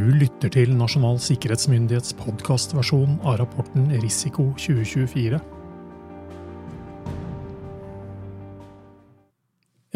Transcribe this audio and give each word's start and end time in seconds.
Du 0.00 0.06
lytter 0.16 0.48
til 0.48 0.70
Nasjonal 0.72 1.18
sikkerhetsmyndighets 1.20 2.14
podkastversjon 2.16 3.18
av 3.20 3.34
rapporten 3.36 3.90
Risiko 4.00 4.46
2024. 4.56 5.36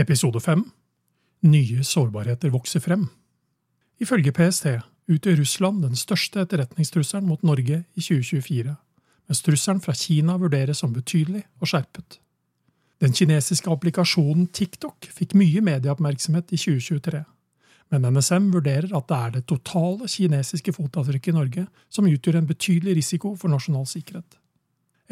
Episode 0.04 0.42
5 0.44 0.66
Nye 1.48 1.86
sårbarheter 1.88 2.52
vokser 2.52 2.84
frem. 2.84 3.06
Ifølge 3.96 4.34
PST 4.36 4.74
utgjør 5.08 5.40
Russland 5.40 5.80
den 5.86 5.96
største 5.96 6.44
etterretningstrusselen 6.44 7.30
mot 7.30 7.40
Norge 7.40 7.86
i 7.96 8.04
2024, 8.04 8.76
mens 9.24 9.44
trusselen 9.46 9.80
fra 9.80 9.96
Kina 9.96 10.36
vurderes 10.36 10.84
som 10.84 10.92
betydelig 10.92 11.46
og 11.62 11.70
skjerpet. 11.72 12.20
Den 13.00 13.16
kinesiske 13.16 13.72
applikasjonen 13.72 14.50
TikTok 14.52 15.08
fikk 15.16 15.32
mye 15.32 15.64
medieoppmerksomhet 15.64 16.52
i 16.52 16.60
2023 16.60 17.24
men 17.94 18.16
NSM 18.16 18.50
vurderer 18.54 18.94
at 18.96 19.06
det 19.10 19.18
er 19.18 19.34
det 19.36 19.44
totale 19.50 20.08
kinesiske 20.10 20.74
fotavtrykket 20.74 21.32
i 21.32 21.36
Norge 21.36 21.66
som 21.92 22.08
utgjør 22.10 22.40
en 22.40 22.48
betydelig 22.48 22.96
risiko 22.98 23.34
for 23.38 23.52
nasjonal 23.52 23.86
sikkerhet. 23.88 24.40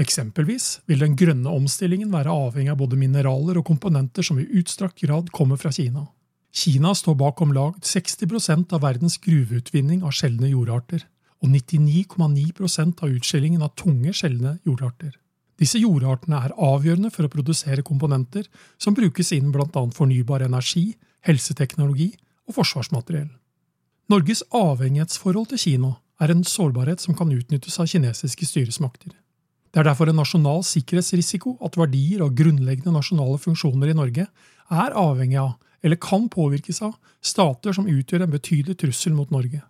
Eksempelvis 0.00 0.80
vil 0.88 1.04
den 1.04 1.14
grønne 1.20 1.52
omstillingen 1.52 2.10
være 2.12 2.32
avhengig 2.32 2.72
av 2.72 2.80
både 2.80 2.98
mineraler 2.98 3.60
og 3.60 3.66
komponenter 3.68 4.24
som 4.24 4.40
i 4.40 4.48
utstrakt 4.58 5.02
grad 5.04 5.28
kommer 5.36 5.60
fra 5.60 5.72
Kina. 5.72 6.06
Kina 6.52 6.94
står 6.96 7.16
bak 7.20 7.40
om 7.44 7.52
lag 7.56 7.76
60% 7.80 8.72
av 8.76 8.82
verdens 8.84 9.18
gruveutvinning 9.20 10.02
av 10.04 10.12
sjeldne 10.16 10.50
jordarter, 10.50 11.04
og 11.42 11.50
99,9% 11.50 13.02
av 13.02 13.12
utskillingen 13.16 13.64
av 13.64 13.72
tunge 13.76 14.12
sjeldne 14.14 14.58
jordarter. 14.64 15.14
Disse 15.60 15.80
jordartene 15.80 16.40
er 16.44 16.54
avgjørende 16.56 17.10
for 17.12 17.26
å 17.26 17.32
produsere 17.32 17.84
komponenter 17.86 18.46
som 18.80 18.96
brukes 18.96 19.32
innen 19.34 19.52
bl.a. 19.54 19.82
fornybar 19.94 20.44
energi, 20.46 20.92
helseteknologi 21.26 22.12
og 22.52 22.60
forsvarsmateriell. 22.60 23.30
Norges 24.12 24.44
avhengighetsforhold 24.52 25.50
til 25.52 25.62
Kina 25.64 25.94
er 26.22 26.32
en 26.32 26.44
sårbarhet 26.44 27.00
som 27.00 27.16
kan 27.18 27.32
utnyttes 27.32 27.78
av 27.80 27.88
kinesiske 27.90 28.46
styresmakter. 28.46 29.14
Det 29.72 29.80
er 29.80 29.88
derfor 29.88 30.10
en 30.10 30.18
nasjonal 30.20 30.60
sikkerhetsrisiko 30.68 31.56
at 31.64 31.78
verdier 31.80 32.22
og 32.26 32.36
grunnleggende 32.36 32.92
nasjonale 32.92 33.40
funksjoner 33.40 33.88
i 33.88 33.96
Norge 33.96 34.26
er 34.72 34.96
avhengig 35.00 35.38
av, 35.40 35.54
eller 35.82 35.96
kan 35.96 36.28
påvirkes 36.30 36.82
av, 36.84 36.98
stater 37.24 37.72
som 37.72 37.88
utgjør 37.88 38.26
en 38.26 38.34
betydelig 38.34 38.76
trussel 38.82 39.16
mot 39.16 39.32
Norge. 39.32 39.62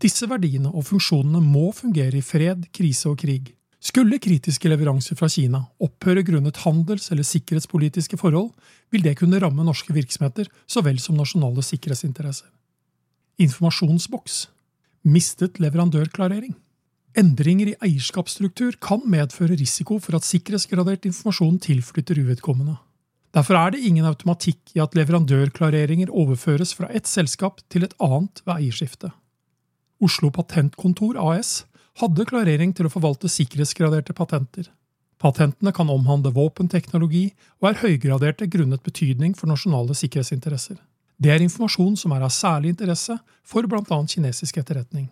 Disse 0.00 0.28
verdiene 0.30 0.72
og 0.72 0.86
funksjonene 0.88 1.42
må 1.44 1.68
fungere 1.76 2.18
i 2.18 2.24
fred, 2.24 2.70
krise 2.74 3.10
og 3.10 3.18
krig. 3.20 3.52
Skulle 3.78 4.18
kritiske 4.18 4.68
leveranser 4.70 5.14
fra 5.18 5.28
Kina 5.30 5.60
opphøre 5.82 6.24
grunnet 6.26 6.58
handels- 6.64 7.12
eller 7.12 7.26
sikkerhetspolitiske 7.26 8.18
forhold, 8.18 8.50
vil 8.90 9.04
det 9.04 9.16
kunne 9.20 9.38
ramme 9.38 9.64
norske 9.64 9.94
virksomheter 9.94 10.48
så 10.66 10.82
vel 10.82 10.98
som 10.98 11.16
nasjonale 11.16 11.62
sikkerhetsinteresser. 11.62 12.48
Informasjonsboks 13.38 14.48
mistet 15.06 15.60
leverandørklarering. 15.62 16.56
Endringer 17.18 17.70
i 17.70 17.76
eierskapsstruktur 17.86 18.76
kan 18.82 19.02
medføre 19.06 19.56
risiko 19.58 19.98
for 20.02 20.18
at 20.18 20.26
sikkerhetsgradert 20.26 21.06
informasjon 21.08 21.58
tilflytter 21.62 22.18
uvedkommende. 22.18 22.76
Derfor 23.34 23.58
er 23.60 23.72
det 23.74 23.84
ingen 23.84 24.06
automatikk 24.08 24.74
i 24.74 24.82
at 24.82 24.94
leverandørklareringer 24.96 26.10
overføres 26.10 26.74
fra 26.74 26.90
ett 26.90 27.06
selskap 27.06 27.60
til 27.70 27.84
et 27.86 27.94
annet 28.02 28.42
ved 28.44 28.54
eierskifte. 28.56 29.12
Oslo 30.02 30.30
Patentkontor 30.34 31.18
AS 31.20 31.64
hadde 32.00 32.26
klarering 32.28 32.74
til 32.76 32.88
å 32.88 32.92
forvalte 32.92 33.30
sikkerhetsgraderte 33.32 34.14
patenter. 34.16 34.68
Patentene 35.18 35.72
kan 35.74 35.90
omhandle 35.90 36.30
våpenteknologi 36.34 37.24
og 37.58 37.70
er 37.70 37.80
høygraderte 37.82 38.46
grunnet 38.50 38.84
betydning 38.86 39.34
for 39.34 39.50
nasjonale 39.50 39.96
sikkerhetsinteresser. 39.98 40.78
Det 41.18 41.32
er 41.34 41.42
informasjon 41.42 41.96
som 41.98 42.14
er 42.14 42.22
av 42.22 42.30
særlig 42.30 42.76
interesse 42.76 43.18
for 43.42 43.66
bl.a. 43.66 43.98
kinesisk 44.06 44.60
etterretning. 44.62 45.08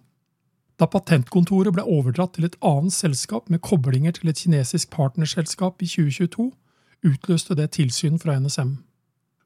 Da 0.79 0.87
patentkontoret 0.93 1.75
ble 1.75 1.83
overdratt 1.83 2.37
til 2.37 2.47
et 2.47 2.59
annet 2.63 2.95
selskap 2.95 3.49
med 3.51 3.65
koblinger 3.65 4.15
til 4.15 4.31
et 4.31 4.39
kinesisk 4.39 4.93
partnerselskap 4.95 5.83
i 5.83 5.89
2022, 5.89 6.51
utløste 7.07 7.57
det 7.59 7.73
tilsyn 7.75 8.21
fra 8.23 8.37
NSM. 8.39 8.77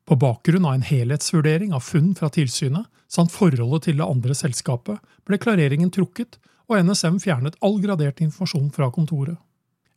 På 0.05 0.19
bakgrunn 0.19 0.67
av 0.67 0.77
en 0.77 0.85
helhetsvurdering 0.85 1.73
av 1.73 1.87
funn 1.87 2.13
fra 2.19 2.29
tilsynet 2.35 2.89
samt 3.11 3.33
forholdet 3.33 3.87
til 3.87 4.01
det 4.01 4.07
andre 4.07 4.35
selskapet, 4.35 4.99
ble 5.25 5.39
klareringen 5.41 5.93
trukket 5.95 6.41
og 6.71 6.87
NSM 6.87 7.19
fjernet 7.23 7.59
all 7.67 7.81
gradert 7.83 8.23
informasjon 8.23 8.71
fra 8.75 8.89
kontoret. 8.95 9.39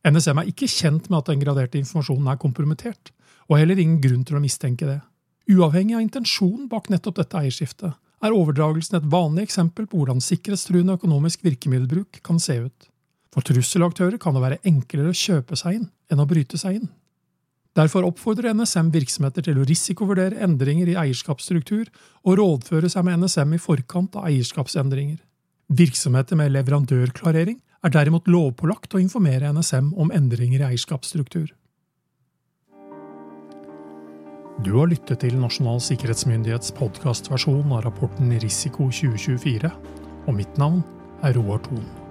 NSM 0.04 0.42
er 0.42 0.48
ikke 0.50 0.68
kjent 0.68 1.06
med 1.08 1.22
at 1.22 1.30
den 1.30 1.40
graderte 1.40 1.78
informasjonen 1.80 2.26
er 2.28 2.40
kompromittert, 2.40 3.12
og 3.48 3.60
heller 3.60 3.78
ingen 3.80 4.00
grunn 4.02 4.24
til 4.26 4.36
å 4.36 4.42
mistenke 4.42 4.88
det. 4.88 4.98
Uavhengig 5.48 5.96
av 5.96 6.02
intensjonen 6.04 6.66
bak 6.68 6.90
nettopp 6.92 7.20
dette 7.20 7.40
eierskiftet, 7.40 7.94
er 8.24 8.34
overdragelsen 8.34 8.98
et 8.98 9.08
vanlig 9.12 9.46
eksempel 9.46 9.86
på 9.88 10.00
hvordan 10.00 10.22
sikkerhetstruende 10.24 10.96
økonomisk 10.98 11.44
virkemiddelbruk 11.44 12.20
kan 12.24 12.40
se 12.40 12.56
ut. 12.66 12.90
For 13.34 13.44
trusselaktører 13.44 14.20
kan 14.22 14.36
det 14.36 14.44
være 14.44 14.60
enklere 14.68 15.12
å 15.12 15.18
kjøpe 15.18 15.58
seg 15.60 15.80
inn 15.80 15.88
enn 16.12 16.22
å 16.22 16.28
bryte 16.28 16.60
seg 16.60 16.78
inn. 16.80 16.88
Derfor 17.74 18.06
oppfordrer 18.06 18.54
NSM 18.54 18.92
virksomheter 18.94 19.44
til 19.44 19.58
å 19.58 19.66
risikovurdere 19.66 20.38
endringer 20.46 20.92
i 20.92 20.98
eierskapsstruktur 21.00 21.88
og 22.22 22.36
rådføre 22.38 22.90
seg 22.92 23.06
med 23.06 23.24
NSM 23.24 23.56
i 23.56 23.62
forkant 23.62 24.14
av 24.20 24.28
eierskapsendringer. 24.30 25.18
Virksomheter 25.74 26.38
med 26.38 26.52
leverandørklarering 26.54 27.56
er 27.84 27.92
derimot 27.92 28.28
lovpålagt 28.30 28.94
å 28.94 29.00
informere 29.02 29.50
NSM 29.56 29.90
om 29.98 30.12
endringer 30.14 30.62
i 30.62 30.66
eierskapsstruktur. 30.68 31.48
Du 34.62 34.70
har 34.76 34.86
lyttet 34.92 35.24
til 35.24 35.34
Nasjonal 35.40 35.82
sikkerhetsmyndighets 35.82 36.70
podkastversjon 36.78 37.74
av 37.74 37.82
rapporten 37.88 38.30
Risiko 38.44 38.86
2024, 38.92 39.72
og 40.28 40.38
mitt 40.38 40.62
navn 40.62 40.84
er 41.26 41.34
Roar 41.40 41.64
Thon. 41.66 42.03